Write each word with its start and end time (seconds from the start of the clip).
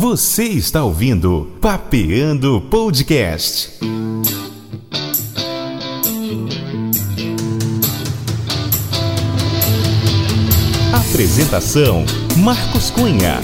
Você 0.00 0.44
está 0.44 0.84
ouvindo 0.84 1.50
Papeando 1.60 2.60
Podcast. 2.70 3.80
Apresentação: 10.92 12.04
Marcos 12.36 12.92
Cunha. 12.92 13.40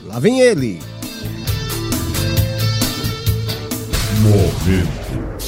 lá 0.05 0.19
vem 0.19 0.41
ele! 0.41 0.81
Momento. 4.21 5.41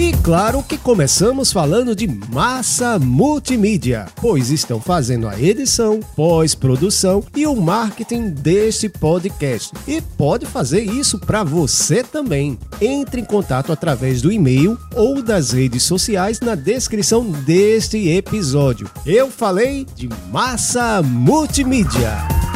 E 0.00 0.12
claro 0.22 0.62
que 0.62 0.78
começamos 0.78 1.52
falando 1.52 1.94
de 1.94 2.08
massa 2.08 2.98
multimídia, 2.98 4.06
pois 4.16 4.50
estão 4.50 4.80
fazendo 4.80 5.28
a 5.28 5.38
edição, 5.38 6.00
pós-produção 6.16 7.22
e 7.36 7.46
o 7.46 7.54
marketing 7.54 8.30
deste 8.30 8.88
podcast. 8.88 9.74
E 9.86 10.00
pode 10.00 10.46
fazer 10.46 10.80
isso 10.80 11.18
para 11.18 11.44
você 11.44 12.02
também. 12.02 12.58
Entre 12.80 13.20
em 13.20 13.24
contato 13.26 13.72
através 13.72 14.22
do 14.22 14.32
e-mail 14.32 14.78
ou 14.94 15.20
das 15.20 15.50
redes 15.50 15.82
sociais 15.82 16.40
na 16.40 16.54
descrição 16.54 17.22
deste 17.22 18.08
episódio. 18.08 18.90
Eu 19.04 19.30
falei 19.30 19.86
de 19.94 20.08
massa 20.32 21.02
multimídia. 21.02 22.49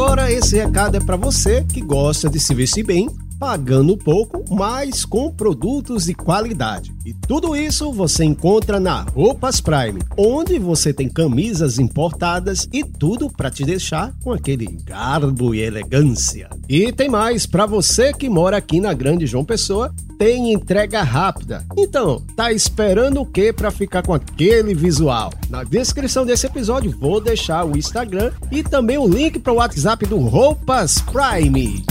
Agora 0.00 0.30
esse 0.30 0.56
recado 0.56 0.96
é 0.96 1.00
para 1.00 1.16
você 1.16 1.64
que 1.64 1.80
gosta 1.80 2.30
de 2.30 2.38
se 2.38 2.54
vestir 2.54 2.84
bem, 2.86 3.10
pagando 3.38 3.96
pouco, 3.96 4.44
mas 4.54 5.04
com 5.04 5.30
produtos 5.30 6.06
de 6.06 6.14
qualidade. 6.14 6.94
E 7.06 7.14
tudo 7.14 7.54
isso 7.54 7.92
você 7.92 8.24
encontra 8.24 8.80
na 8.80 9.02
Roupas 9.02 9.60
Prime, 9.60 10.00
onde 10.16 10.58
você 10.58 10.92
tem 10.92 11.08
camisas 11.08 11.78
importadas 11.78 12.68
e 12.72 12.84
tudo 12.84 13.30
para 13.30 13.50
te 13.50 13.64
deixar 13.64 14.12
com 14.22 14.32
aquele 14.32 14.66
garbo 14.84 15.54
e 15.54 15.60
elegância. 15.60 16.50
E 16.68 16.92
tem 16.92 17.08
mais, 17.08 17.46
para 17.46 17.66
você 17.66 18.12
que 18.12 18.28
mora 18.28 18.56
aqui 18.56 18.80
na 18.80 18.92
Grande 18.92 19.26
João 19.26 19.44
Pessoa, 19.44 19.94
tem 20.18 20.52
entrega 20.52 21.02
rápida. 21.02 21.64
Então, 21.76 22.22
tá 22.34 22.52
esperando 22.52 23.20
o 23.20 23.26
que 23.26 23.52
para 23.52 23.70
ficar 23.70 24.02
com 24.02 24.12
aquele 24.12 24.74
visual? 24.74 25.32
Na 25.48 25.62
descrição 25.62 26.26
desse 26.26 26.46
episódio 26.46 26.94
vou 26.98 27.20
deixar 27.20 27.64
o 27.64 27.76
Instagram 27.76 28.32
e 28.50 28.62
também 28.62 28.98
o 28.98 29.06
link 29.06 29.38
para 29.38 29.52
o 29.52 29.56
WhatsApp 29.56 30.04
do 30.06 30.18
Roupas 30.18 31.00
Prime. 31.00 31.84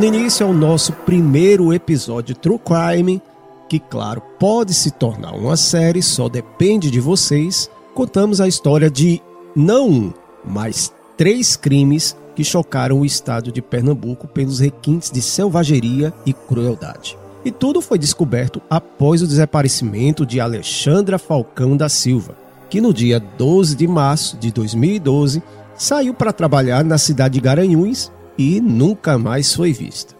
Dando 0.00 0.16
início 0.16 0.46
ao 0.46 0.54
nosso 0.54 0.94
primeiro 0.94 1.74
episódio 1.74 2.34
True 2.34 2.58
Crime, 2.58 3.20
que, 3.68 3.78
claro, 3.78 4.22
pode 4.38 4.72
se 4.72 4.90
tornar 4.90 5.34
uma 5.34 5.58
série, 5.58 6.00
só 6.00 6.26
depende 6.26 6.90
de 6.90 6.98
vocês. 6.98 7.70
contamos 7.94 8.40
a 8.40 8.48
história 8.48 8.90
de 8.90 9.20
não 9.54 9.90
um, 9.90 10.12
mas 10.42 10.90
três 11.18 11.54
crimes 11.54 12.16
que 12.34 12.42
chocaram 12.42 13.00
o 13.00 13.04
estado 13.04 13.52
de 13.52 13.60
Pernambuco 13.60 14.26
pelos 14.26 14.60
requintes 14.60 15.10
de 15.10 15.20
selvageria 15.20 16.14
e 16.24 16.32
crueldade. 16.32 17.18
E 17.44 17.50
tudo 17.50 17.82
foi 17.82 17.98
descoberto 17.98 18.62
após 18.70 19.20
o 19.20 19.26
desaparecimento 19.26 20.24
de 20.24 20.40
Alexandra 20.40 21.18
Falcão 21.18 21.76
da 21.76 21.90
Silva, 21.90 22.38
que 22.70 22.80
no 22.80 22.94
dia 22.94 23.20
12 23.20 23.76
de 23.76 23.86
março 23.86 24.38
de 24.38 24.50
2012 24.50 25.42
saiu 25.76 26.14
para 26.14 26.32
trabalhar 26.32 26.82
na 26.82 26.96
cidade 26.96 27.34
de 27.34 27.40
Garanhuns 27.40 28.10
e 28.40 28.58
nunca 28.58 29.18
mais 29.18 29.54
foi 29.54 29.70
vista. 29.70 30.14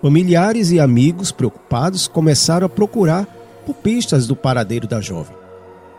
Familiares 0.00 0.70
e 0.70 0.80
amigos 0.80 1.30
preocupados 1.30 2.08
começaram 2.08 2.64
a 2.64 2.68
procurar 2.68 3.26
por 3.66 3.74
pistas 3.74 4.26
do 4.26 4.34
paradeiro 4.34 4.88
da 4.88 5.02
jovem. 5.02 5.36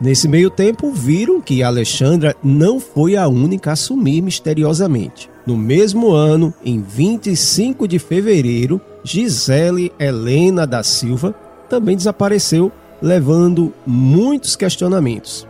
Nesse 0.01 0.27
meio 0.27 0.50
tempo, 0.50 0.91
viram 0.91 1.39
que 1.39 1.61
Alexandra 1.61 2.35
não 2.44 2.79
foi 2.79 3.15
a 3.15 3.27
única 3.27 3.71
a 3.71 3.75
sumir 3.75 4.23
misteriosamente. 4.23 5.29
No 5.45 5.55
mesmo 5.55 6.11
ano, 6.11 6.51
em 6.65 6.81
25 6.81 7.88
de 7.88 7.99
fevereiro, 7.99 8.81
Gisele 9.03 9.94
Helena 9.99 10.65
da 10.65 10.81
Silva 10.81 11.35
também 11.69 11.95
desapareceu, 11.95 12.71
levando 12.99 13.71
muitos 13.85 14.56
questionamentos. 14.56 15.47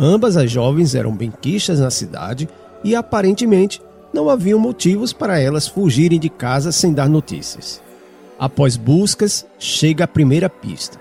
Ambas 0.00 0.38
as 0.38 0.50
jovens 0.50 0.94
eram 0.94 1.14
benquistas 1.14 1.78
na 1.78 1.90
cidade 1.90 2.48
e 2.82 2.96
aparentemente 2.96 3.82
não 4.12 4.28
haviam 4.28 4.58
motivos 4.58 5.12
para 5.12 5.38
elas 5.38 5.66
fugirem 5.66 6.18
de 6.18 6.28
casa 6.28 6.70
sem 6.72 6.92
dar 6.92 7.08
notícias. 7.08 7.80
Após 8.38 8.76
buscas, 8.76 9.46
chega 9.58 10.04
a 10.04 10.08
primeira 10.08 10.48
pista. 10.48 11.00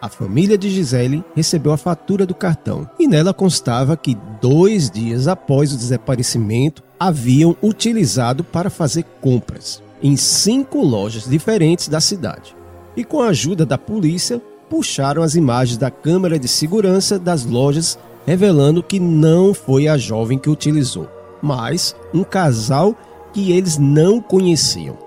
A 0.00 0.08
família 0.08 0.56
de 0.56 0.70
Gisele 0.70 1.22
recebeu 1.36 1.72
a 1.72 1.76
fatura 1.76 2.24
do 2.24 2.34
cartão 2.34 2.88
e 2.98 3.06
nela 3.06 3.34
constava 3.34 3.96
que 3.96 4.16
dois 4.40 4.90
dias 4.90 5.28
após 5.28 5.72
o 5.72 5.76
desaparecimento 5.76 6.82
haviam 6.98 7.56
utilizado 7.62 8.42
para 8.42 8.70
fazer 8.70 9.04
compras 9.20 9.82
em 10.02 10.16
cinco 10.16 10.82
lojas 10.82 11.28
diferentes 11.28 11.88
da 11.88 12.00
cidade. 12.00 12.56
E 12.96 13.04
com 13.04 13.20
a 13.20 13.28
ajuda 13.28 13.64
da 13.64 13.78
polícia, 13.78 14.40
puxaram 14.68 15.22
as 15.22 15.34
imagens 15.34 15.76
da 15.76 15.90
câmera 15.90 16.38
de 16.38 16.48
segurança 16.48 17.18
das 17.18 17.44
lojas, 17.44 17.98
revelando 18.26 18.82
que 18.82 18.98
não 18.98 19.52
foi 19.52 19.88
a 19.88 19.96
jovem 19.96 20.38
que 20.38 20.50
utilizou, 20.50 21.08
mas 21.42 21.94
um 22.12 22.22
casal 22.22 22.94
que 23.32 23.52
eles 23.52 23.78
não 23.78 24.20
conheciam. 24.20 24.98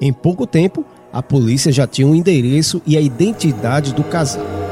Em 0.00 0.12
pouco 0.12 0.46
tempo, 0.46 0.84
a 1.12 1.22
polícia 1.22 1.72
já 1.72 1.86
tinha 1.86 2.08
o 2.08 2.14
endereço 2.14 2.82
e 2.86 2.96
a 2.96 3.00
identidade 3.00 3.94
do 3.94 4.02
casal. 4.04 4.63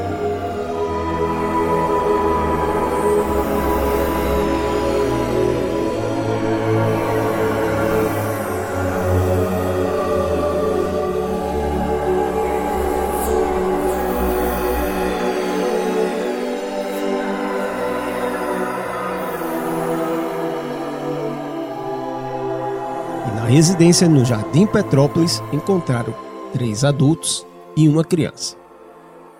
Residência 23.53 24.09
no 24.09 24.25
Jardim 24.25 24.65
Petrópolis 24.65 25.39
encontraram 25.53 26.11
três 26.51 26.83
adultos 26.83 27.45
e 27.77 27.87
uma 27.87 28.03
criança. 28.03 28.55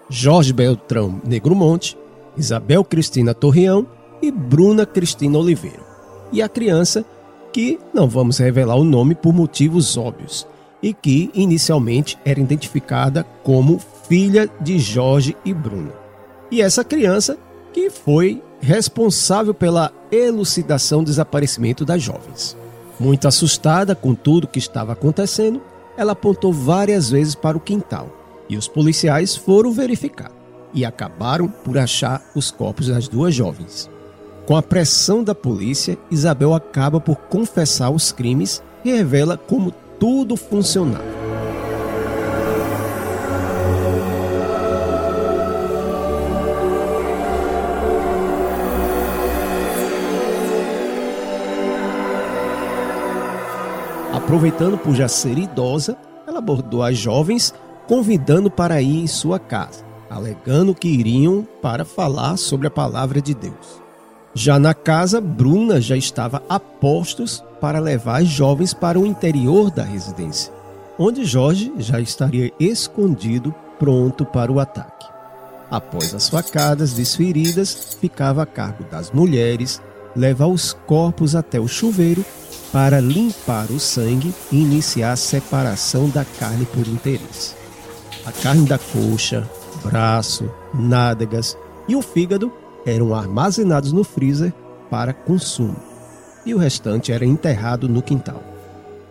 Jorge 0.07 0.53
Beltrão 0.53 1.19
Negromonte, 1.25 1.97
Isabel 2.37 2.83
Cristina 2.83 3.33
Torreão 3.33 3.87
e 4.21 4.29
Bruna 4.29 4.85
Cristina 4.85 5.39
Oliveira. 5.39 5.79
E 6.31 6.43
a 6.43 6.47
criança, 6.47 7.03
que 7.51 7.79
não 7.91 8.07
vamos 8.07 8.37
revelar 8.37 8.75
o 8.75 8.83
nome 8.83 9.15
por 9.15 9.33
motivos 9.33 9.97
óbvios, 9.97 10.45
e 10.79 10.93
que 10.93 11.31
inicialmente 11.33 12.15
era 12.23 12.39
identificada 12.39 13.25
como 13.41 13.81
filha 14.07 14.47
de 14.61 14.77
Jorge 14.77 15.35
e 15.43 15.51
Bruna. 15.55 15.91
E 16.51 16.61
essa 16.61 16.83
criança 16.83 17.35
que 17.73 17.89
foi 17.89 18.43
responsável 18.61 19.55
pela 19.55 19.91
elucidação 20.11 20.99
do 20.99 21.07
desaparecimento 21.07 21.83
das 21.83 22.03
jovens. 22.03 22.55
Muito 23.03 23.27
assustada 23.27 23.93
com 23.93 24.15
tudo 24.15 24.47
que 24.47 24.57
estava 24.57 24.93
acontecendo, 24.93 25.61
ela 25.97 26.13
apontou 26.13 26.53
várias 26.53 27.09
vezes 27.09 27.35
para 27.35 27.57
o 27.57 27.59
quintal 27.59 28.07
e 28.49 28.55
os 28.55 28.69
policiais 28.69 29.35
foram 29.35 29.73
verificar 29.73 30.31
e 30.73 30.85
acabaram 30.85 31.49
por 31.49 31.77
achar 31.77 32.23
os 32.33 32.49
corpos 32.49 32.87
das 32.87 33.09
duas 33.09 33.35
jovens. 33.35 33.89
Com 34.45 34.55
a 34.55 34.61
pressão 34.61 35.21
da 35.21 35.35
polícia, 35.35 35.97
Isabel 36.09 36.53
acaba 36.53 36.97
por 36.97 37.17
confessar 37.17 37.89
os 37.89 38.13
crimes 38.13 38.63
e 38.85 38.93
revela 38.93 39.35
como 39.35 39.73
tudo 39.99 40.37
funcionava. 40.37 41.22
Aproveitando 54.23 54.77
por 54.77 54.95
já 54.95 55.07
ser 55.09 55.37
idosa, 55.37 55.97
ela 56.25 56.39
abordou 56.39 56.81
as 56.81 56.97
jovens, 56.97 57.53
convidando 57.87 58.49
para 58.49 58.81
ir 58.81 59.03
em 59.03 59.05
sua 59.05 59.37
casa, 59.37 59.83
alegando 60.09 60.73
que 60.73 60.87
iriam 60.87 61.45
para 61.61 61.83
falar 61.83 62.37
sobre 62.37 62.65
a 62.65 62.71
palavra 62.71 63.21
de 63.21 63.33
Deus. 63.33 63.83
Já 64.33 64.57
na 64.57 64.73
casa, 64.73 65.19
Bruna 65.19 65.81
já 65.81 65.97
estava 65.97 66.41
a 66.47 66.57
postos 66.57 67.43
para 67.59 67.79
levar 67.79 68.21
as 68.21 68.29
jovens 68.29 68.73
para 68.73 68.97
o 68.97 69.05
interior 69.05 69.69
da 69.69 69.83
residência, 69.83 70.53
onde 70.97 71.25
Jorge 71.25 71.73
já 71.77 71.99
estaria 71.99 72.49
escondido, 72.57 73.53
pronto 73.77 74.25
para 74.25 74.51
o 74.51 74.59
ataque. 74.59 75.05
Após 75.69 76.15
as 76.15 76.29
facadas 76.29 76.93
desferidas, 76.93 77.97
ficava 77.99 78.43
a 78.43 78.45
cargo 78.45 78.85
das 78.89 79.11
mulheres 79.11 79.81
levar 80.15 80.47
os 80.47 80.71
corpos 80.71 81.35
até 81.35 81.59
o 81.59 81.67
chuveiro 81.67 82.23
para 82.73 82.99
limpar 82.99 83.69
o 83.69 83.79
sangue 83.79 84.33
e 84.51 84.59
iniciar 84.59 85.11
a 85.11 85.15
separação 85.15 86.09
da 86.09 86.25
carne 86.25 86.65
por 86.65 86.87
interesse. 86.87 87.53
A 88.25 88.31
carne 88.31 88.67
da 88.67 88.79
coxa, 88.79 89.47
braço, 89.85 90.49
nádegas 90.73 91.55
e 91.87 91.95
o 91.95 92.01
fígado 92.01 92.51
eram 92.83 93.13
armazenados 93.13 93.91
no 93.91 94.03
freezer 94.03 94.51
para 94.89 95.13
consumo, 95.13 95.75
e 96.43 96.53
o 96.55 96.57
restante 96.57 97.11
era 97.11 97.23
enterrado 97.23 97.87
no 97.87 98.01
quintal. 98.01 98.41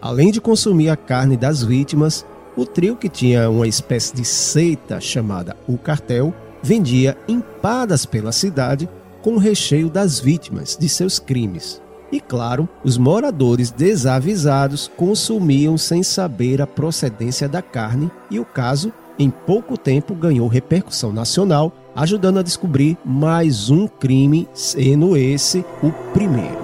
Além 0.00 0.32
de 0.32 0.40
consumir 0.40 0.88
a 0.88 0.96
carne 0.96 1.36
das 1.36 1.62
vítimas, 1.62 2.26
o 2.56 2.66
trio, 2.66 2.96
que 2.96 3.08
tinha 3.08 3.48
uma 3.48 3.68
espécie 3.68 4.12
de 4.14 4.24
seita 4.24 5.00
chamada 5.00 5.56
O 5.68 5.78
Cartel, 5.78 6.34
vendia 6.62 7.16
empadas 7.28 8.04
pela 8.04 8.32
cidade 8.32 8.88
com 9.22 9.34
o 9.34 9.38
recheio 9.38 9.88
das 9.88 10.18
vítimas 10.18 10.76
de 10.76 10.88
seus 10.88 11.20
crimes. 11.20 11.80
E 12.12 12.20
claro, 12.20 12.68
os 12.84 12.98
moradores 12.98 13.70
desavisados 13.70 14.86
consumiam 14.96 15.78
sem 15.78 16.02
saber 16.02 16.60
a 16.60 16.66
procedência 16.66 17.48
da 17.48 17.62
carne, 17.62 18.10
e 18.30 18.38
o 18.38 18.44
caso, 18.44 18.92
em 19.18 19.30
pouco 19.30 19.78
tempo, 19.78 20.14
ganhou 20.14 20.46
repercussão 20.46 21.10
nacional, 21.10 21.72
ajudando 21.96 22.38
a 22.38 22.42
descobrir 22.42 22.98
mais 23.02 23.70
um 23.70 23.88
crime, 23.88 24.46
sendo 24.52 25.16
esse 25.16 25.64
o 25.82 25.90
primeiro. 26.12 26.61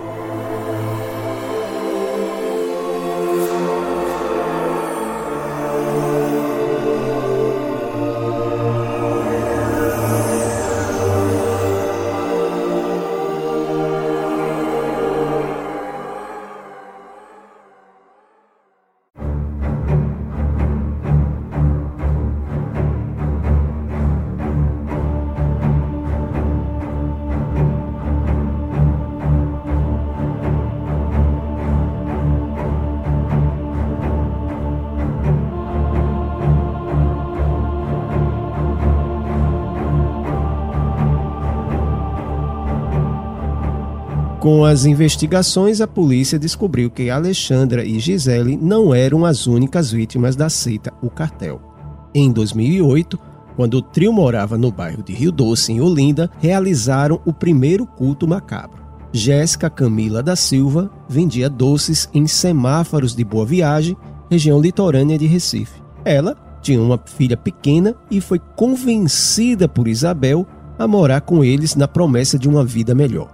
Com 44.40 44.64
as 44.64 44.85
investigações, 44.85 45.80
a 45.80 45.87
polícia 45.88 46.38
descobriu 46.38 46.90
que 46.90 47.11
Alexandra 47.11 47.85
e 47.85 47.99
Gisele 47.99 48.57
não 48.57 48.95
eram 48.95 49.25
as 49.25 49.49
únicas 49.49 49.90
vítimas 49.90 50.37
da 50.37 50.49
seita 50.49 50.92
O 51.02 51.11
Cartel. 51.11 51.61
Em 52.14 52.30
2008, 52.30 53.18
Quando 53.57 53.75
o 53.75 53.83
trio 53.83 54.12
morava 54.12 54.57
no 54.57 54.71
bairro 54.71 55.02
de 55.02 55.12
Rio 55.12 55.33
Doce, 55.33 55.73
em 55.73 55.80
Olinda, 55.80 56.30
realizaram 56.38 57.21
o 57.26 57.33
primeiro 57.33 57.85
culto 57.85 58.28
macabro. 58.28 58.78
Jéssica 59.12 59.68
Camila 59.68 60.23
da 60.23 60.37
Silva 60.37 60.88
vendia 61.09 61.50
doces 61.50 62.09
em 62.14 62.25
semáforos 62.28 63.16
de 63.16 63.25
Boa 63.25 63.45
Viagem, 63.45 63.97
região 64.30 64.61
litorânea 64.61 65.18
de 65.18 65.26
Recife. 65.26 65.83
Ela 66.04 66.37
tinha 66.62 66.80
uma 66.80 67.00
filha 67.04 67.37
pequena 67.37 67.97
e 68.09 68.21
foi 68.21 68.38
convencida 68.38 69.66
por 69.66 69.88
Isabel 69.88 70.47
a 70.78 70.87
morar 70.87 71.23
com 71.23 71.42
eles 71.42 71.75
na 71.75 71.88
promessa 71.88 72.38
de 72.38 72.49
uma 72.49 72.64
vida 72.64 72.95
melhor, 72.95 73.28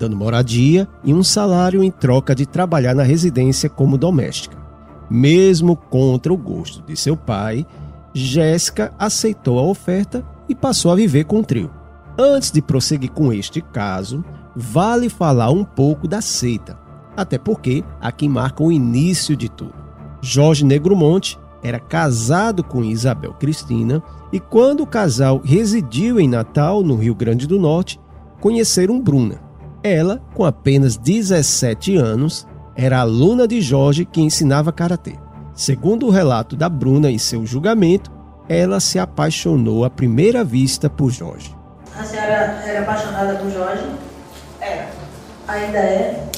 dando 0.00 0.16
moradia 0.16 0.88
e 1.04 1.12
um 1.12 1.22
salário 1.22 1.84
em 1.84 1.90
troca 1.90 2.34
de 2.34 2.46
trabalhar 2.46 2.94
na 2.94 3.02
residência 3.02 3.68
como 3.68 3.98
doméstica. 3.98 4.56
Mesmo 5.10 5.76
contra 5.76 6.32
o 6.32 6.38
gosto 6.38 6.82
de 6.82 6.96
seu 6.96 7.14
pai, 7.16 7.66
Jéssica 8.14 8.94
aceitou 8.98 9.58
a 9.58 9.62
oferta 9.62 10.24
e 10.48 10.54
passou 10.54 10.90
a 10.90 10.96
viver 10.96 11.24
com 11.24 11.40
o 11.40 11.44
trio. 11.44 11.70
Antes 12.18 12.50
de 12.50 12.62
prosseguir 12.62 13.10
com 13.10 13.30
este 13.30 13.60
caso, 13.60 14.24
vale 14.56 15.10
falar 15.10 15.50
um 15.50 15.64
pouco 15.64 16.08
da 16.08 16.22
seita, 16.22 16.78
até 17.14 17.36
porque 17.36 17.84
aqui 18.00 18.26
marca 18.26 18.62
o 18.62 18.72
início 18.72 19.36
de 19.36 19.50
tudo. 19.50 19.74
Jorge 20.22 20.64
Negromonte 20.64 21.38
era 21.62 21.78
casado 21.78 22.64
com 22.64 22.82
Isabel 22.82 23.34
Cristina 23.34 24.02
e 24.32 24.40
quando 24.40 24.82
o 24.82 24.86
casal 24.86 25.42
residiu 25.44 26.18
em 26.18 26.28
Natal, 26.28 26.82
no 26.82 26.96
Rio 26.96 27.14
Grande 27.14 27.46
do 27.46 27.58
Norte, 27.58 28.00
conheceram 28.40 28.98
Bruna. 28.98 29.49
Ela, 29.82 30.20
com 30.34 30.44
apenas 30.44 30.96
17 30.96 31.96
anos, 31.96 32.46
era 32.76 33.00
aluna 33.00 33.48
de 33.48 33.60
Jorge 33.60 34.04
que 34.04 34.20
ensinava 34.20 34.72
karatê. 34.72 35.14
Segundo 35.54 36.06
o 36.06 36.10
relato 36.10 36.56
da 36.56 36.68
Bruna 36.68 37.10
e 37.10 37.18
seu 37.18 37.44
julgamento, 37.44 38.10
ela 38.48 38.80
se 38.80 38.98
apaixonou 38.98 39.84
à 39.84 39.90
primeira 39.90 40.42
vista 40.44 40.88
por 40.88 41.10
Jorge. 41.10 41.54
A 41.96 42.04
senhora 42.04 42.62
era 42.64 42.80
apaixonada 42.80 43.34
por 43.36 43.50
Jorge? 43.50 43.84
Era. 44.60 44.88
Ainda 45.48 45.78
é? 45.78 46.28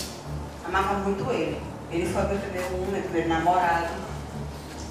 Amava 0.66 0.94
muito 1.00 1.28
ele. 1.30 1.58
Ele 1.90 2.06
foi 2.06 2.22
meu 2.22 2.38
primeiro, 2.38 2.68
meu 2.90 3.02
primeiro 3.02 3.28
namorado. 3.28 3.88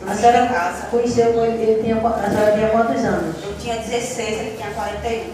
Eu 0.02 0.10
A 0.10 0.16
senhora 0.16 0.48
casa. 0.48 0.88
conheceu 0.88 1.46
ele, 1.46 1.62
ele 1.64 1.84
tinha, 1.84 1.98
a 1.98 2.30
senhora 2.30 2.52
tinha 2.54 2.70
quantos 2.70 3.04
anos? 3.04 3.36
Eu 3.44 3.56
tinha 3.60 3.78
16, 3.78 4.40
ele 4.40 4.58
tinha 4.58 4.72
41. 4.72 5.34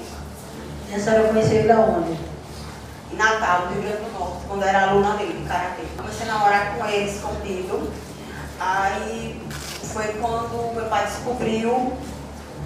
E 0.90 0.96
a 0.96 1.00
senhora 1.00 1.28
conheceu 1.30 1.58
ele 1.58 1.72
aonde? 1.72 2.18
Natal, 3.14 3.68
no 3.68 3.74
Rio 3.74 3.82
Grande 3.84 4.04
do 4.04 4.20
Norte, 4.20 4.46
quando 4.48 4.64
era 4.64 4.90
aluna 4.90 5.16
dele, 5.16 5.42
de 5.42 5.48
Karatê. 5.48 5.84
Comecei 5.96 6.30
a 6.30 6.34
namorar 6.34 6.76
com 6.76 6.86
ele, 6.86 7.10
escondido. 7.10 7.92
Aí 8.60 9.42
foi 9.84 10.08
quando 10.20 10.76
meu 10.76 10.86
pai 10.86 11.06
descobriu, 11.06 11.94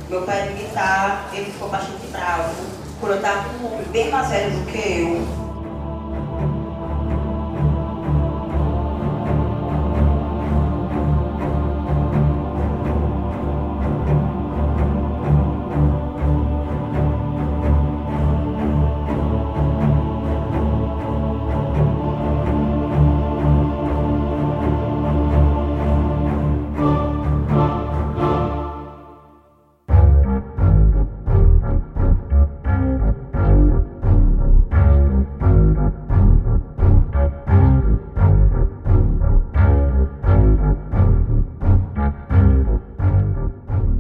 meu 0.10 0.22
pai 0.24 0.48
de 0.48 0.64
guitarra, 0.64 1.26
ele 1.34 1.52
ficou 1.52 1.70
bastante 1.70 2.08
bravo. 2.08 2.54
Por 3.00 3.10
eu 3.10 3.18
estar 3.18 3.46
com 3.46 3.66
um 3.66 3.74
homem 3.74 3.88
bem 3.88 4.10
mais 4.12 4.30
velho 4.30 4.52
do 4.52 4.72
que 4.72 4.78
eu. 4.78 5.41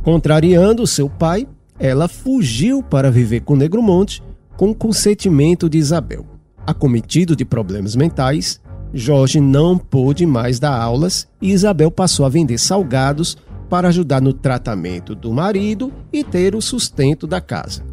Contrariando 0.03 0.87
seu 0.87 1.07
pai, 1.07 1.47
ela 1.77 2.07
fugiu 2.07 2.81
para 2.81 3.11
viver 3.11 3.41
com 3.41 3.55
Negromonte 3.55 4.23
com 4.57 4.71
o 4.71 4.75
consentimento 4.75 5.69
de 5.69 5.77
Isabel. 5.77 6.25
Acometido 6.65 7.35
de 7.35 7.45
problemas 7.45 7.95
mentais, 7.95 8.59
Jorge 8.93 9.39
não 9.39 9.77
pôde 9.77 10.25
mais 10.25 10.59
dar 10.59 10.75
aulas 10.75 11.27
e 11.41 11.51
Isabel 11.51 11.91
passou 11.91 12.25
a 12.25 12.29
vender 12.29 12.57
salgados 12.57 13.37
para 13.69 13.89
ajudar 13.89 14.21
no 14.21 14.33
tratamento 14.33 15.15
do 15.15 15.31
marido 15.31 15.93
e 16.11 16.23
ter 16.23 16.55
o 16.55 16.61
sustento 16.61 17.27
da 17.27 17.39
casa. 17.39 17.83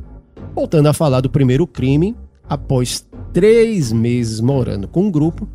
Voltando 0.54 0.88
a 0.88 0.94
falar 0.94 1.20
do 1.20 1.30
primeiro 1.30 1.66
crime, 1.66 2.16
após 2.48 3.06
três 3.32 3.92
meses 3.92 4.40
morando 4.40 4.88
com 4.88 5.06
o 5.06 5.10
grupo, 5.10 5.46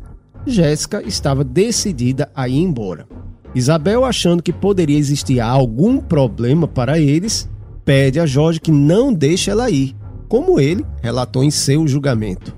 Jéssica 0.46 1.02
estava 1.02 1.42
decidida 1.42 2.30
a 2.34 2.48
ir 2.48 2.58
embora. 2.58 3.06
Isabel, 3.54 4.04
achando 4.04 4.42
que 4.42 4.52
poderia 4.52 4.98
existir 4.98 5.38
algum 5.38 5.98
problema 5.98 6.66
para 6.66 6.98
eles, 6.98 7.48
pede 7.84 8.18
a 8.18 8.26
Jorge 8.26 8.58
que 8.58 8.72
não 8.72 9.12
deixe 9.12 9.48
ela 9.48 9.70
ir, 9.70 9.94
como 10.28 10.58
ele 10.58 10.84
relatou 11.00 11.44
em 11.44 11.52
seu 11.52 11.86
julgamento. 11.86 12.52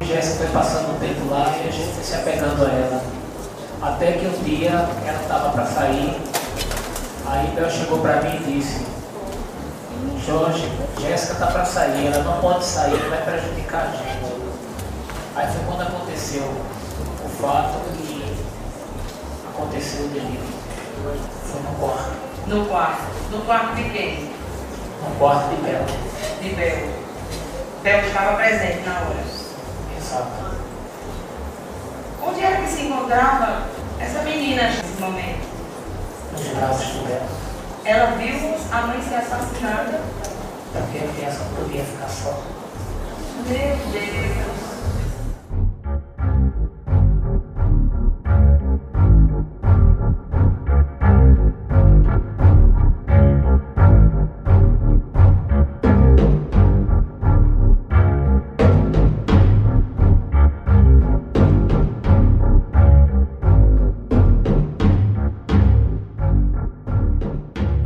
Jéssica 0.00 0.44
foi 0.44 0.46
passando 0.48 0.96
o 0.96 0.98
tempo 0.98 1.30
lá 1.30 1.56
e 1.64 1.68
a 1.68 1.70
gente 1.70 1.88
foi 1.92 2.02
se 2.02 2.14
apegando 2.16 2.64
a 2.64 2.68
ela. 2.68 3.04
Até 3.80 4.12
que 4.12 4.26
um 4.26 4.42
dia 4.42 4.70
ela 4.70 5.20
estava 5.22 5.50
para 5.50 5.66
sair, 5.66 6.16
aí 7.26 7.54
Bel 7.54 7.70
chegou 7.70 7.98
para 8.00 8.22
mim 8.22 8.36
e 8.40 8.54
disse, 8.54 8.84
Jorge, 10.26 10.68
Jéssica 11.00 11.34
está 11.34 11.46
para 11.46 11.64
sair, 11.64 12.06
ela 12.06 12.24
não 12.24 12.40
pode 12.40 12.64
sair, 12.64 12.96
vai 13.08 13.22
prejudicar 13.24 13.82
a 13.82 13.96
gente. 13.96 14.34
Aí 15.36 15.46
foi 15.52 15.64
quando 15.64 15.82
aconteceu 15.82 16.42
o 16.42 17.28
fato 17.40 17.78
aconteceu 19.54 20.06
o 20.06 20.08
delírio. 20.08 20.40
Foi 21.44 21.60
no 21.60 21.78
quarto, 21.78 22.12
No 22.46 22.66
quarto. 22.66 23.02
No 23.30 23.40
quarto 23.44 23.74
de 23.76 23.90
quem? 23.90 24.30
no 25.04 25.14
quarto 25.18 25.50
de 25.50 25.62
Bel. 25.62 25.84
De 26.40 26.48
Bel. 26.54 26.88
Bel 27.82 28.00
estava 28.06 28.36
presente 28.36 28.80
na 28.86 29.00
hora. 29.00 29.24
Exato. 29.98 30.54
Onde 32.26 32.40
era 32.40 32.62
que 32.62 32.68
se 32.68 32.82
encontrava 32.86 33.64
essa 34.00 34.22
menina 34.22 34.62
nesse 34.62 35.00
momento? 35.00 35.46
Nos 36.32 36.48
braços 36.48 36.86
de 36.86 36.98
Bel. 37.00 37.22
Ela 37.84 38.06
viu 38.16 38.54
a 38.72 38.80
mãe 38.86 39.02
ser 39.02 39.16
assassinada. 39.16 40.00
Porque 40.72 40.98
a 40.98 41.12
criança 41.14 41.44
podia 41.54 41.84
ficar 41.84 42.08
só. 42.08 42.42
Meu 43.46 43.76
Deus. 43.92 44.53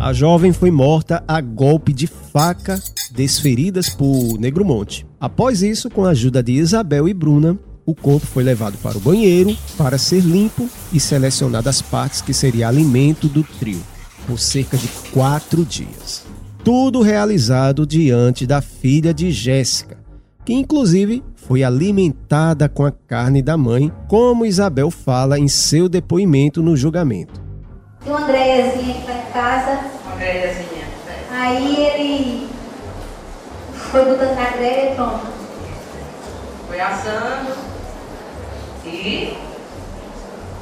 A 0.08 0.12
jovem 0.14 0.54
foi 0.54 0.70
morta 0.70 1.22
a 1.28 1.38
golpe 1.38 1.92
de 1.92 2.06
faca 2.06 2.82
desferidas 3.10 3.90
por 3.90 4.38
Negromonte. 4.38 5.06
Após 5.20 5.62
isso, 5.62 5.90
com 5.90 6.06
a 6.06 6.12
ajuda 6.12 6.42
de 6.42 6.52
Isabel 6.52 7.06
e 7.06 7.12
Bruna, 7.12 7.58
o 7.84 7.94
corpo 7.94 8.26
foi 8.26 8.42
levado 8.42 8.78
para 8.78 8.96
o 8.96 9.00
banheiro 9.02 9.54
para 9.76 9.98
ser 9.98 10.20
limpo 10.20 10.66
e 10.94 10.98
selecionado 10.98 11.68
as 11.68 11.82
partes 11.82 12.22
que 12.22 12.32
seria 12.32 12.68
alimento 12.68 13.28
do 13.28 13.42
trio, 13.42 13.82
por 14.26 14.38
cerca 14.38 14.78
de 14.78 14.88
quatro 15.12 15.62
dias. 15.62 16.24
Tudo 16.64 17.02
realizado 17.02 17.86
diante 17.86 18.46
da 18.46 18.62
filha 18.62 19.12
de 19.12 19.30
Jéssica, 19.30 19.98
que 20.42 20.54
inclusive 20.54 21.22
foi 21.34 21.62
alimentada 21.62 22.66
com 22.66 22.86
a 22.86 22.90
carne 22.90 23.42
da 23.42 23.58
mãe, 23.58 23.92
como 24.08 24.46
Isabel 24.46 24.90
fala 24.90 25.38
em 25.38 25.48
seu 25.48 25.86
depoimento 25.86 26.62
no 26.62 26.78
julgamento. 26.78 27.46
Tem 28.02 28.10
uma 28.10 28.22
Andréazinha 28.22 28.94
que 28.94 29.06
tá 29.06 29.12
em 29.12 29.32
casa, 29.32 29.97
Andréazinha. 30.18 30.84
aí 31.30 31.76
ele 31.86 32.50
foi 33.72 34.04
botando 34.04 34.34
na 34.34 34.50
grelha 34.50 34.90
e 34.90 34.94
pronto. 34.96 35.26
Foi 36.66 36.80
assando 36.80 37.54
e 38.84 39.38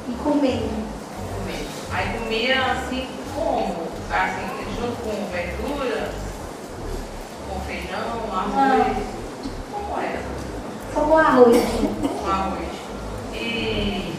E 0.07 0.13
comendo. 0.23 0.69
comendo. 1.33 1.69
Aí 1.91 2.19
comia 2.19 2.71
assim 2.71 3.07
como? 3.33 3.87
Assim, 4.11 4.47
junto 4.79 4.95
com 5.01 5.27
verduras, 5.31 6.13
com 7.49 7.59
feijão, 7.61 8.29
arroz. 8.31 8.97
Como 9.71 9.99
era? 9.99 10.19
Como 10.93 11.17
arroz. 11.17 11.57
Com 12.21 12.29
arroz. 12.29 12.67
E 13.33 14.13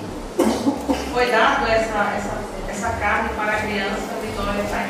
foi 1.12 1.30
dado 1.30 1.66
essa, 1.68 2.12
essa, 2.16 2.38
essa 2.68 2.90
carne 2.98 3.28
para 3.36 3.52
a 3.52 3.60
criança 3.60 4.18
Vitória 4.20 4.62
comer. 4.64 4.87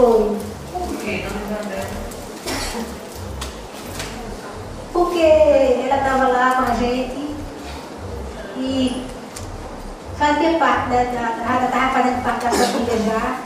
Foi. 0.00 0.34
Por 0.72 0.96
que, 0.96 1.26
dona 1.28 1.40
Isabel? 1.44 1.84
Porque 4.94 5.18
ela 5.20 5.96
estava 5.96 6.28
lá 6.28 6.54
com 6.54 6.72
a 6.72 6.74
gente 6.76 7.36
e 8.56 9.06
fazia 10.16 10.58
parte 10.58 10.88
da. 10.88 11.02
da 11.04 11.54
ela 11.54 11.66
estava 11.66 11.92
fazendo 11.92 12.24
parte 12.24 12.44
da 12.44 12.50
família 12.50 12.96
já. 12.96 13.40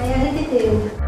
Aí 0.00 0.14
a 0.14 0.18
gente 0.18 0.50
deu. 0.50 0.99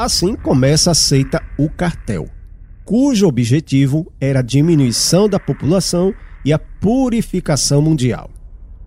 Assim 0.00 0.34
começa 0.34 0.92
a 0.92 0.94
seita 0.94 1.42
O 1.58 1.68
Cartel, 1.68 2.26
cujo 2.86 3.28
objetivo 3.28 4.10
era 4.18 4.38
a 4.38 4.42
diminuição 4.42 5.28
da 5.28 5.38
população 5.38 6.14
e 6.42 6.54
a 6.54 6.58
purificação 6.58 7.82
mundial. 7.82 8.30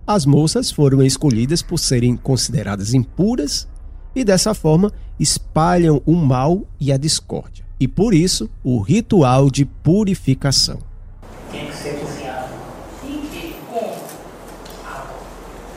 As 0.07 0.25
moças 0.25 0.71
foram 0.71 1.03
escolhidas 1.03 1.61
por 1.61 1.77
serem 1.77 2.17
consideradas 2.17 2.95
impuras 2.95 3.67
e 4.15 4.23
dessa 4.23 4.55
forma 4.55 4.91
espalham 5.19 6.01
o 6.03 6.15
mal 6.15 6.63
e 6.79 6.91
a 6.91 6.97
discórdia. 6.97 7.63
E 7.79 7.87
por 7.87 8.11
isso, 8.11 8.49
o 8.63 8.81
ritual 8.81 9.51
de 9.51 9.65
purificação. 9.65 10.79
Tinha 11.51 11.67
que 11.67 11.75
ser 11.75 11.99
cozinhado. 11.99 12.53
Em 13.03 13.21
que? 13.27 13.55
Como? 13.69 13.93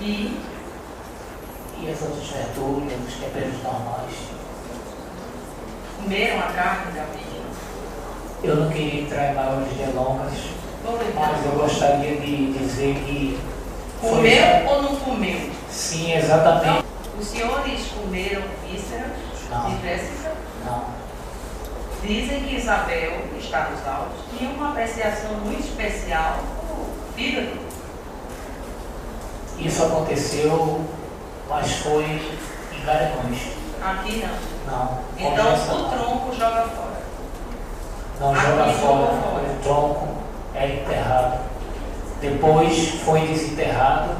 E 0.00 0.34
E 1.82 1.90
as 1.90 2.00
outras 2.00 2.26
verduras, 2.26 3.06
os 3.06 3.14
temperos 3.16 3.62
normais. 3.62 4.36
Comeram 6.06 6.38
a 6.38 6.42
carne 6.52 6.92
da 6.92 7.02
menina. 7.02 7.46
Eu 8.44 8.56
não 8.56 8.70
queria 8.70 9.00
entrar 9.02 9.32
em 9.32 9.34
maiores 9.34 9.72
delongas, 9.72 10.32
mas 11.14 11.44
eu 11.44 11.50
gostaria 11.52 12.16
de 12.20 12.52
dizer 12.52 12.94
que. 13.04 13.36
foi- 14.00 14.10
Comeu 14.10 14.66
ou 14.68 14.82
não 14.82 14.96
comeu? 14.96 15.50
Sim, 15.68 16.14
exatamente. 16.16 16.84
Os 17.18 17.26
senhores 17.26 17.80
comeram 17.88 18.42
vísceras 18.70 19.10
de 19.50 19.82
Jéssica? 19.82 20.32
Não. 20.64 20.84
Dizem 22.02 22.40
que 22.42 22.54
Isabel, 22.56 23.12
que 23.32 23.44
está 23.44 23.70
nos 23.70 23.84
autos, 23.84 24.16
tinha 24.38 24.50
uma 24.50 24.70
apreciação 24.70 25.32
muito 25.44 25.60
especial 25.66 26.38
por 26.68 26.86
fígado. 27.16 27.58
Isso 29.58 29.82
aconteceu, 29.82 30.84
mas 31.48 31.72
foi 31.78 32.04
em 32.04 32.84
Garanhuns. 32.84 33.38
Aqui 33.86 34.26
não. 34.66 34.72
Não. 34.72 34.98
Então 35.16 35.54
o 35.54 35.88
tronco 35.88 36.34
joga 36.34 36.62
fora. 36.62 36.96
Não 38.18 38.32
Aqui 38.32 38.40
joga 38.40 38.64
joga 38.64 38.72
fora, 38.72 39.06
fora. 39.06 39.44
o 39.44 39.62
tronco 39.62 40.08
é 40.56 40.66
enterrado. 40.74 41.38
Depois 42.20 42.88
foi 43.04 43.20
desenterrado 43.28 44.10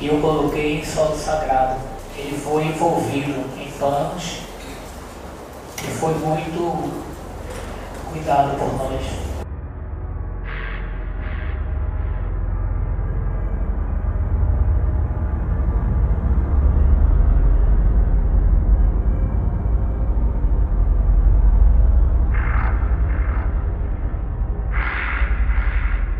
e 0.00 0.08
eu 0.08 0.20
coloquei 0.20 0.80
em 0.80 0.84
solo 0.84 1.16
sagrado. 1.16 1.76
Ele 2.16 2.36
foi 2.36 2.64
envolvido 2.64 3.44
em 3.60 3.70
panos 3.78 4.40
e 5.82 5.86
foi 5.92 6.14
muito 6.14 7.04
cuidado 8.10 8.58
por 8.58 8.72
nós. 8.76 9.23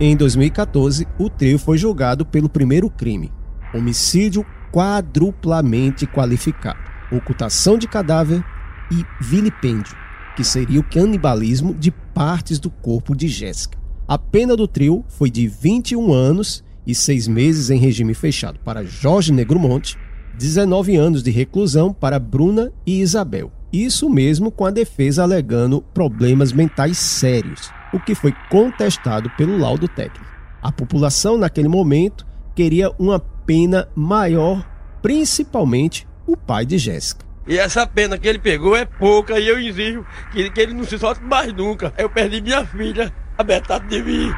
Em 0.00 0.16
2014, 0.16 1.07
o 1.16 1.30
trio 1.30 1.57
foi 1.57 1.78
julgado 1.78 2.26
pelo 2.26 2.48
primeiro 2.48 2.90
crime: 2.90 3.30
homicídio 3.72 4.44
quadruplamente 4.72 6.04
qualificado, 6.04 6.80
ocultação 7.12 7.78
de 7.78 7.87
cadáver 7.87 8.44
e 8.90 9.04
vilipêndio, 9.20 9.94
que 10.35 10.42
seria 10.42 10.80
o 10.80 10.85
canibalismo 10.85 11.72
de 11.72 11.92
partes 11.92 12.59
do 12.59 12.70
corpo 12.70 13.14
de 13.14 13.28
Jéssica. 13.28 13.78
A 14.09 14.18
pena 14.18 14.57
do 14.57 14.66
trio 14.66 15.04
foi 15.09 15.30
de 15.30 15.46
21 15.46 16.12
anos 16.12 16.64
e 16.85 16.92
6 16.92 17.28
meses 17.28 17.70
em 17.70 17.78
regime 17.78 18.14
fechado 18.14 18.59
para 18.64 18.85
Jorge 18.85 19.33
Negromonte, 19.33 19.96
19 20.37 20.96
anos 20.96 21.22
de 21.22 21.30
reclusão 21.30 21.92
para 21.92 22.18
Bruna 22.18 22.72
e 22.85 23.00
Isabel. 23.00 23.52
Isso 23.72 24.11
mesmo 24.11 24.50
com 24.50 24.66
a 24.66 24.70
defesa 24.72 25.22
alegando 25.22 25.80
problemas 25.94 26.52
mentais 26.52 26.98
sérios, 26.98 27.70
o 27.94 28.00
que 28.00 28.14
foi 28.14 28.35
contestado 28.50 29.30
pelo 29.30 29.57
laudo 29.57 29.87
técnico. 29.87 30.26
A 30.61 30.72
população 30.72 31.38
naquele 31.38 31.68
momento 31.68 32.26
queria 32.54 32.90
uma 32.98 33.20
pena 33.20 33.88
maior, 33.94 34.66
principalmente 35.00 36.07
o 36.26 36.37
pai 36.37 36.66
de 36.66 36.76
Jéssica. 36.76 37.24
E 37.46 37.57
essa 37.57 37.87
pena 37.87 38.18
que 38.18 38.26
ele 38.26 38.38
pegou 38.38 38.74
é 38.74 38.85
pouca 38.85 39.38
e 39.38 39.46
eu 39.46 39.59
exijo 39.59 40.04
que, 40.33 40.50
que 40.50 40.61
ele 40.61 40.72
não 40.74 40.85
se 40.85 40.98
solte 40.98 41.22
mais 41.22 41.52
nunca. 41.52 41.92
Eu 41.96 42.11
perdi 42.11 42.40
minha 42.40 42.64
filha, 42.64 43.12
a 43.38 43.44
metade 43.44 43.87
de 43.87 44.02
mim. 44.02 44.33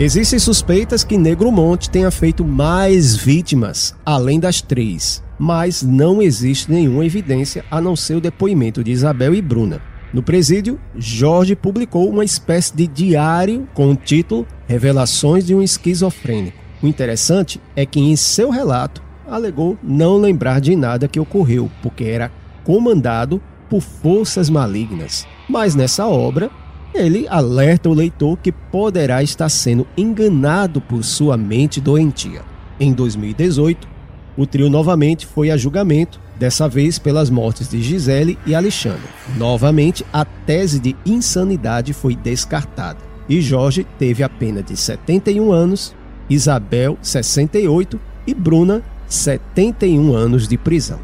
Existem 0.00 0.38
suspeitas 0.38 1.02
que 1.02 1.18
Negromonte 1.18 1.90
tenha 1.90 2.08
feito 2.12 2.44
mais 2.44 3.16
vítimas, 3.16 3.96
além 4.06 4.38
das 4.38 4.62
três, 4.62 5.24
mas 5.36 5.82
não 5.82 6.22
existe 6.22 6.70
nenhuma 6.70 7.04
evidência 7.04 7.64
a 7.68 7.80
não 7.80 7.96
ser 7.96 8.14
o 8.14 8.20
depoimento 8.20 8.84
de 8.84 8.92
Isabel 8.92 9.34
e 9.34 9.42
Bruna. 9.42 9.82
No 10.14 10.22
presídio, 10.22 10.78
Jorge 10.96 11.56
publicou 11.56 12.08
uma 12.08 12.24
espécie 12.24 12.76
de 12.76 12.86
diário 12.86 13.68
com 13.74 13.90
o 13.90 13.96
título 13.96 14.46
Revelações 14.68 15.44
de 15.44 15.52
um 15.52 15.60
Esquizofrênico. 15.60 16.56
O 16.80 16.86
interessante 16.86 17.60
é 17.74 17.84
que 17.84 17.98
em 17.98 18.14
seu 18.14 18.50
relato 18.50 19.02
alegou 19.26 19.76
não 19.82 20.16
lembrar 20.16 20.60
de 20.60 20.76
nada 20.76 21.08
que 21.08 21.18
ocorreu, 21.18 21.68
porque 21.82 22.04
era 22.04 22.30
comandado 22.62 23.42
por 23.68 23.80
forças 23.80 24.48
malignas. 24.48 25.26
Mas 25.48 25.74
nessa 25.74 26.06
obra, 26.06 26.52
ele 26.94 27.26
alerta 27.28 27.88
o 27.88 27.94
leitor 27.94 28.38
que 28.38 28.52
poderá 28.52 29.22
estar 29.22 29.48
sendo 29.48 29.86
enganado 29.96 30.80
por 30.80 31.04
sua 31.04 31.36
mente 31.36 31.80
doentia. 31.80 32.42
Em 32.80 32.92
2018, 32.92 33.88
o 34.36 34.46
trio 34.46 34.70
novamente 34.70 35.26
foi 35.26 35.50
a 35.50 35.56
julgamento, 35.56 36.20
dessa 36.38 36.68
vez 36.68 36.98
pelas 36.98 37.28
mortes 37.28 37.68
de 37.68 37.82
Gisele 37.82 38.38
e 38.46 38.54
Alexandre. 38.54 39.08
Novamente, 39.36 40.06
a 40.12 40.24
tese 40.24 40.78
de 40.78 40.94
insanidade 41.04 41.92
foi 41.92 42.14
descartada 42.14 43.08
e 43.28 43.42
Jorge 43.42 43.86
teve 43.98 44.22
a 44.22 44.28
pena 44.28 44.62
de 44.62 44.76
71 44.76 45.52
anos, 45.52 45.94
Isabel 46.30 46.96
68 47.02 48.00
e 48.26 48.34
Bruna 48.34 48.82
71 49.06 50.14
anos 50.14 50.46
de 50.46 50.56
prisão. 50.56 51.00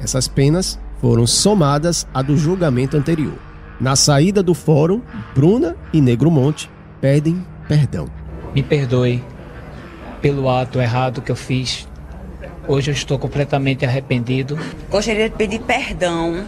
Essas 0.00 0.28
penas 0.28 0.78
foram 1.00 1.26
somadas 1.26 2.06
à 2.14 2.22
do 2.22 2.36
julgamento 2.36 2.96
anterior. 2.96 3.45
Na 3.78 3.94
saída 3.94 4.42
do 4.42 4.54
fórum, 4.54 5.02
Bruna 5.34 5.76
e 5.92 6.00
Negromonte 6.00 6.70
pedem 7.00 7.44
perdão. 7.68 8.08
Me 8.54 8.62
perdoe 8.62 9.22
pelo 10.22 10.48
ato 10.48 10.80
errado 10.80 11.20
que 11.20 11.30
eu 11.30 11.36
fiz. 11.36 11.86
Hoje 12.66 12.90
eu 12.90 12.94
estou 12.94 13.18
completamente 13.18 13.84
arrependido. 13.84 14.58
Gostaria 14.90 15.28
de 15.28 15.36
pedir 15.36 15.60
perdão 15.60 16.44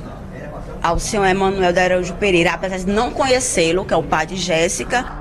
ao 0.82 0.98
senhor 0.98 1.26
Emanuel 1.26 1.72
da 1.72 1.82
Araújo 1.82 2.14
Pereira, 2.14 2.52
apesar 2.52 2.78
de 2.78 2.86
não 2.86 3.10
conhecê-lo, 3.10 3.84
que 3.84 3.92
é 3.92 3.96
o 3.96 4.02
pai 4.02 4.26
de 4.26 4.36
Jéssica. 4.36 5.17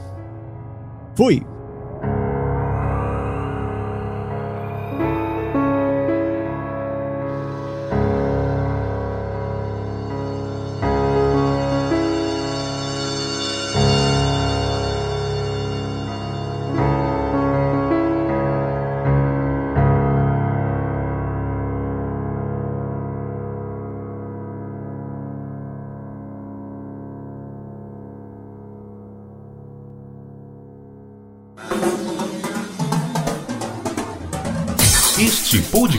Fui! 1.14 1.55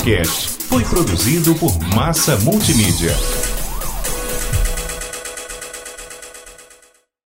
Podcast 0.07 0.47
foi 0.69 0.83
produzido 0.85 1.53
por 1.55 1.77
Massa 1.93 2.37
Multimídia. 2.37 3.13